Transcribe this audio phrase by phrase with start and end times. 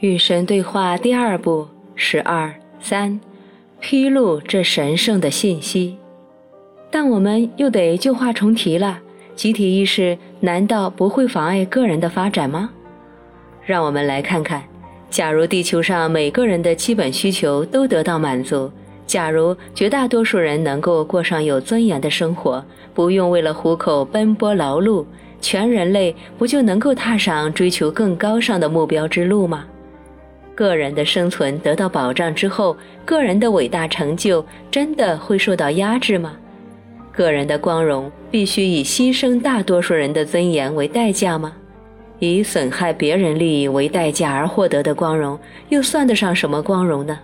[0.00, 3.20] 与神对话第二步十二三，
[3.80, 5.98] 披露这神圣的信息。
[6.90, 8.98] 但我们又得旧话重提了：
[9.34, 12.70] 集体意识难道不会妨碍个人的发展吗？
[13.62, 14.62] 让我们来看看，
[15.10, 18.72] 假如地球上每个人的基本需求都得到满足，
[19.06, 25.04] 假如绝大多数人能够过上有尊严的生活，不用为了糊口奔波劳碌，
[25.42, 29.66] 全人类不就能够踏上追求更高尚的目标之路吗？
[30.60, 36.36] 个人的生存得到保障之后，个人的伟大成就真的会受到压制吗？
[37.10, 41.54] 个人的光荣必须以牺牲大多数人的尊严为代价吗？
[42.18, 45.38] 以损害别人利益为代价而获得的光荣，
[45.70, 47.18] 又算得上什么光荣呢？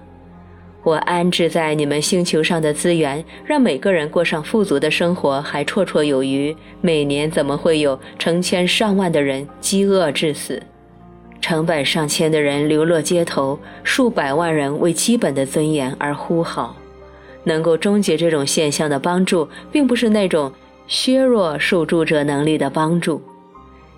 [0.82, 6.56] 我安置在你们星球上的资源，让每个人过上富足的生活，还绰绰有余。
[6.80, 10.58] 每年怎么会有成千上万的人饥饿致死？
[11.46, 16.74] 成百上千的人流落街头，数百万人为基本的尊严而呼号。
[17.44, 20.52] 能够终结这种现象的帮助，并不是那种
[20.88, 23.22] 削弱受助者能力的帮助。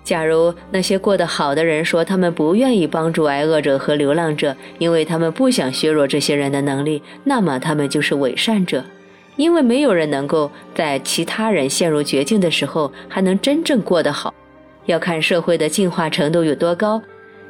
[0.03, 8.83] 假如那些过得好的人说他们不愿意帮助挨饿者和流浪者，因为他们不想削弱这些人的能力，那么他们就是伪善者。
[9.37, 14.31] 因为没有人能够在其他人陷入绝境的时候还能真正过得好。
[14.85, 17.01] 要看社会的进化程度有多高。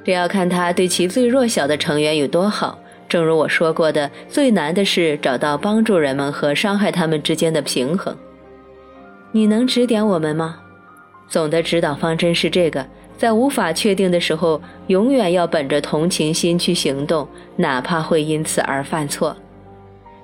[0.03, 2.79] 这要看他对其最弱小的成员有多好。
[3.07, 8.15] 正如我说过的，最难的是找到帮助人们和伤害他们之间的平衡。
[9.31, 10.59] 你能指点我们吗？
[11.27, 12.85] 总的指导方针是这个：
[13.17, 19.35] 在无法确定的时候，永远要本着同情心去行动，哪怕会因此而犯错。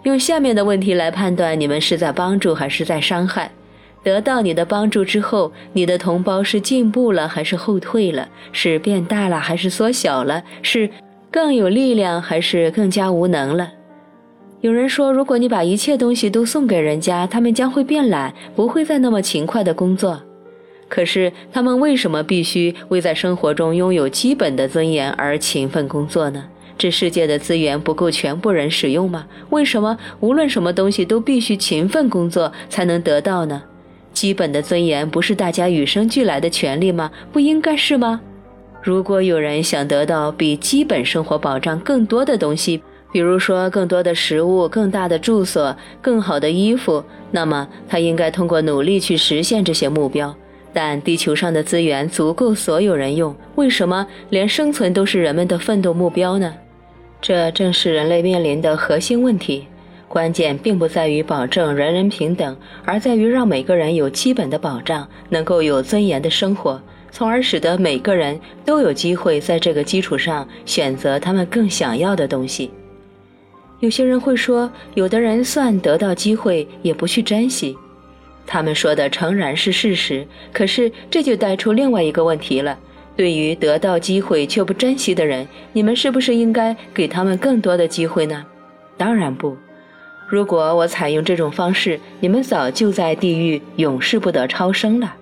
[0.04, 3.52] 用下面的问题来判断你们是在帮助还是在伤害。
[4.06, 8.30] 得到你的帮助之后，你的同胞是进步了还是后退了？
[8.52, 10.44] 是变大了还是缩小了？
[10.62, 10.88] 是
[11.32, 13.72] 更有力量还是更加无能了？
[14.62, 20.22] 有人说，如果你把一切东西都送给人家，他们将会变懒，不会再那么勤快的工作。
[20.88, 26.46] 可是，他们为什么必须为在生活中拥有基本的尊严而勤奋工作呢？
[26.78, 29.26] 这世界的资源不够全部人使用吗？
[29.50, 33.64] 为什么无论什么东西都必须勤奋工作才能得到呢？
[34.16, 37.12] 基本的尊严不是大家与生俱来的权利吗？
[37.34, 38.22] 不应该是吗？
[38.82, 42.82] 如果有人想得到比基本生活保障更多的东西，
[43.12, 50.34] 比如说更多的食物、更大的住所、更好的衣服，那么他应该通过努力去实现这些目标。
[50.72, 56.54] 但地球上的资源足够所有人用，为什么连生存都是人们的奋斗目标呢？
[57.22, 59.68] 这正是人类面临的核心问题。
[60.16, 62.56] 关键并不在于保证人人平等，
[62.86, 66.82] 而在于让每个人有基本的保障，能够有尊严的生活，
[67.12, 72.72] 从而使得每个人都有机会在这个基础上选择他们更想要的东西。
[73.82, 77.76] 有些人会说，有的人算得到机会也不去珍惜，
[78.48, 80.26] 他们说的诚然是事实。
[80.54, 82.80] 可是这就带出另外一个问题了：
[83.18, 88.46] 对于得到机会却不珍惜的人，你们是不是应该给他们更多的机会呢？
[88.96, 89.58] 当然不。
[90.28, 95.16] 如果我采用这种方式，你们早就在地狱永世不得超生了。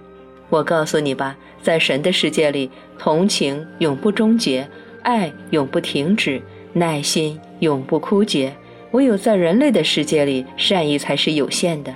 [0.49, 4.67] 我告诉你吧，在神的世界里，同情永不终结，
[5.01, 6.41] 爱永不停止，
[6.71, 8.53] 耐心永不枯竭。
[8.91, 11.93] 唯有在人类的世界里，善意才是有限的。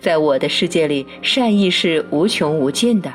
[0.00, 3.12] 在我的世界里，善意是无穷无尽的。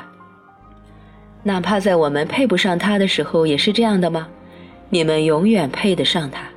[1.42, 4.28] 哪怕在我们配不上他的时候，也是这样的吗？
[4.88, 6.53] 你们永远配得上他。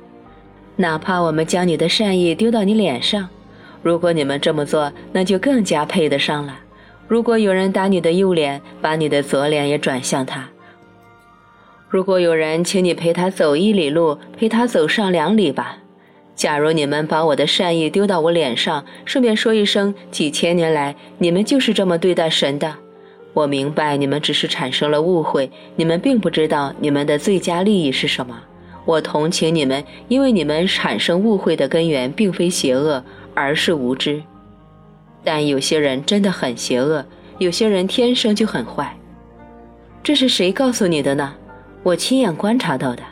[0.80, 3.28] 哪怕我们将你的善意丢到你脸上，
[3.82, 6.56] 如果你们这么做，那就更加配得上了。
[7.08, 10.44] 如果有人打你的右脸，把你的左脸也转向他；
[11.88, 15.78] 如果有人请你陪他走一里路，陪他走上两里吧。
[16.36, 22.72] 假如你们把我的善意丢到我脸上，顺便说一声，几千年来你们就是这么对待神的。
[23.32, 28.42] 我明白你们只是产生了误会，你们并不知道你们的最佳利益是什么。
[28.88, 33.04] 我同情你们，因为你们产生误会的根源并非邪恶，
[33.34, 34.22] 而是无知。
[35.22, 37.04] 但有些人真的很邪恶，
[37.36, 38.96] 有些人天生就很坏。
[40.02, 41.34] 这是谁告诉你的呢？
[41.82, 43.02] 我亲眼观察到的。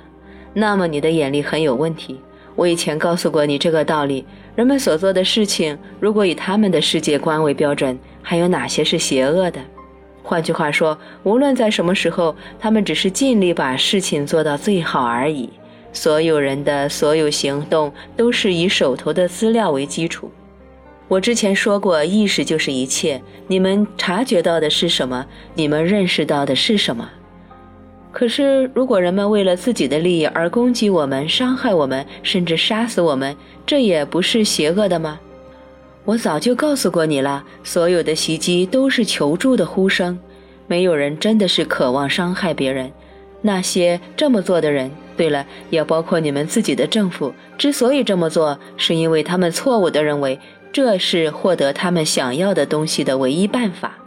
[0.54, 2.18] 那么你的眼力很有问题。
[2.54, 4.24] 我以前告诉过你这个道理：
[4.54, 9.60] 人们所做的事情，如果以他们的世界观为标准，还有哪些是邪恶的？
[10.22, 15.50] 换句话说，无论在什么时候，他们只是尽力把事情做到最好而已。
[15.96, 20.30] 所有人的所有行动都是以手头的资料为基础。
[21.08, 23.22] 我之前说过，意识就是一切。
[23.46, 25.24] 你们察觉到的是什么？
[25.54, 27.08] 你们认识到的是什么？
[28.12, 33.34] 可是，如果人们为了自己的利益而攻击我们、伤害我们，甚至杀死我们，
[33.64, 35.18] 这也不是邪恶的吗？
[36.04, 40.18] 我早就告诉过你了，所有的袭击都是求助的呼声，
[40.66, 42.92] 没有人真的是渴望伤害别人。
[43.42, 50.38] 那些这么做的人，对了，也包括你们自己的政府，之所以这么做，是因为他们错误地认为
[50.72, 53.98] 这是获得他们想要的东西的唯一办法。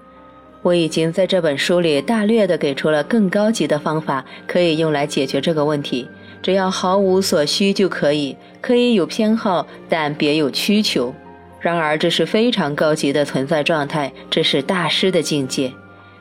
[0.62, 6.08] 我已经在这本书里大略地给出了更高级的方法，可以用来解决这个问题。
[6.42, 11.14] 只要毫无所需就可以，可以有偏好，但别有需求。
[11.60, 15.72] 然而，这是非常高级的存在状态，这是大师的境界。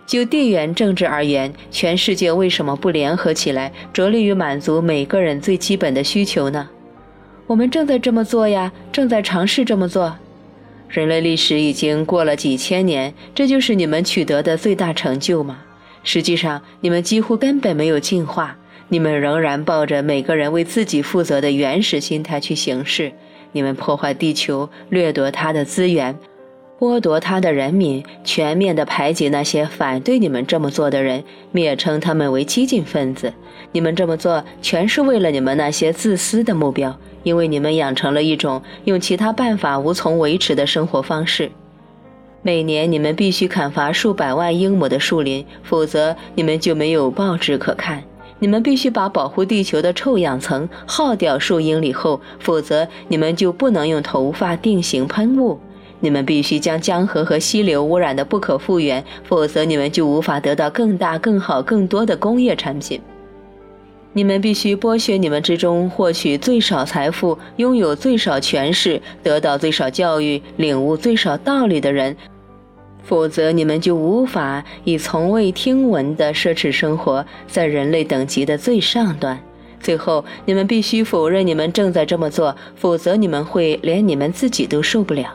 [0.09, 6.67] 就地缘政治而言，全世界为什么不联合起来，着力于满足每个人最基本的需求呢？
[7.47, 10.17] 我们正在这么做呀，正在尝试这么做。
[10.89, 15.59] 人类历史已经过了几千年，这就是你们取得的最大成就吗？
[16.03, 18.57] 实际上，你们几乎根本没有进化，
[18.89, 23.13] 你们仍然抱着每个人为自己负责的原始心态去行事。
[23.53, 26.19] 你们破坏地球，掠夺它的资源，
[26.79, 33.33] 剥夺他的人民，全面地排挤那些反对你们这么做的人，蔑称他们为激进分子。
[33.73, 36.97] 你们这么做，全是为了你们那些自私的目标。
[37.25, 41.51] 因为你们养成了一种用其他办法无从维持的生活方式，
[42.43, 47.99] 每年你们必须砍伐数百万英亩的树林，否则你们就没有报纸可看；
[48.39, 55.59] 你们必须把保护地球的臭氧层耗掉数英里厚，否则你们就不能用头发定型喷雾；
[56.01, 63.01] 你们必须将江河和溪流污染的不可复原，否则你们就无法得到更大、更好、更多的工业产品。
[64.13, 72.17] 你们必须剥削你们之中获取最少财富、拥有最少权势、得到最少教育、领悟最少道理的人，
[73.03, 79.39] 否则你们就无法以从未听闻的奢侈生活在人类等级的最上端。
[79.81, 85.29] 最后，你们必须否认你们正在这么做，否则你们会连你们自己都受不了。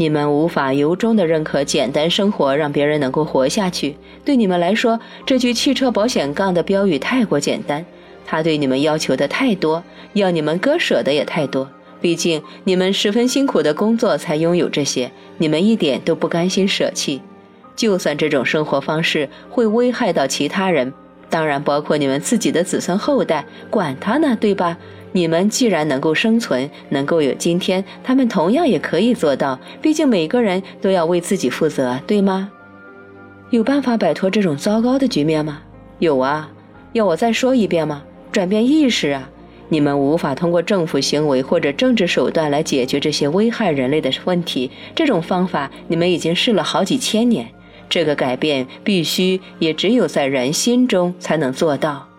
[0.00, 3.94] 你们无法由衷的认可简单生活让别人能够活下去。
[4.24, 7.84] 对你们来说，这句汽车保险杠的标语太过简单，
[8.24, 11.68] 它对你们要求的太多，要你们割舍的也太多。
[12.00, 17.20] 毕竟你们十分辛苦的工作才拥有这些，你们一点都不甘心舍弃。
[17.76, 20.90] 就算这种生活方式会危害到其他人，
[21.28, 24.78] 当然包括你们自己的子孙后代，管他呢，对吧？
[25.12, 29.58] 你们既然能够生存，能够有今天，他们同样也可以做到。
[29.82, 32.50] 毕竟每个人都要为自己负责，对吗？
[33.50, 35.62] 有办法摆脱这种糟糕的局面吗？
[35.98, 36.50] 有啊，
[36.92, 38.02] 要我再说一遍吗？
[38.30, 39.28] 转变意识啊！
[39.68, 44.70] 你们无法通过政府行为或者政治手段来解决这些危害人类的问题。
[44.94, 47.48] 这种方法你们已经试了好几千年。
[47.88, 52.09] 这个改变必须也只有在人心中才能做到。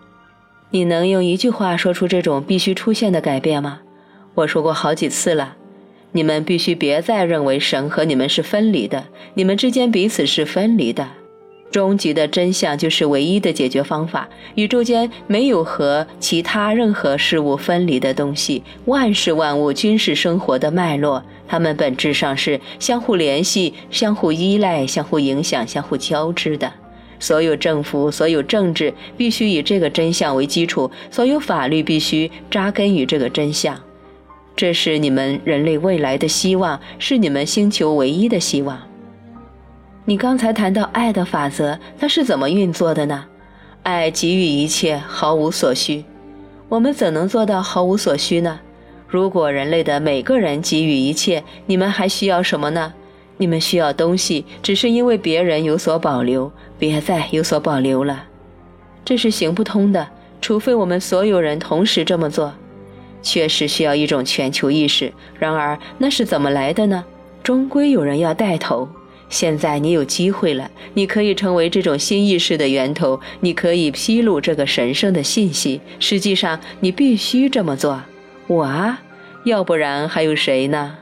[0.74, 3.80] 你能用一句话说出这种必须出现的改变吗？
[4.34, 5.54] 我说过好几次了，
[6.12, 9.04] 你们必须别再认为神和你们是分离的，
[9.34, 11.06] 你们之间彼此是分离的。
[11.70, 14.26] 终极的真相就是唯一的解决方法。
[14.54, 26.72] 宇宙间没有和其他任何事物分离的东西，万事万物均是生活的脉络，它们本质上是相互联系、相互依赖、相互影响、相互交织的。
[27.22, 33.80] 所有政府、所有政治必须以这个真相为基础，所有法律必须扎根于这个真相。
[34.56, 38.76] 这是你们人类未来的希望，是你们星球唯一的希望。
[40.04, 43.26] 你刚才谈到爱的法则，它是怎么运作的呢？
[43.84, 46.04] 爱给予一切，毫无所需。
[46.68, 48.58] 我们怎能做到毫无所需呢？
[49.06, 52.92] 如果人类的每个人给予一切，你们还需要什么呢？
[53.36, 58.24] 你们需要东西，只是因为别人有所保留，别再有所保留了，
[59.04, 60.08] 这是行不通的。
[60.40, 62.52] 除非我们所有人同时这么做，
[63.22, 65.12] 确实需要一种全球意识。
[65.38, 67.04] 然而，那是怎么来的呢？
[67.42, 68.88] 终归有人要带头。
[69.28, 75.80] 现在你有机会了，你可以成为这种新意识的源头，你可以披露这个神圣的信息。
[75.98, 78.02] 实际上，你必须这么做。
[78.46, 79.00] 我啊，
[79.44, 80.98] 要不然还有谁呢？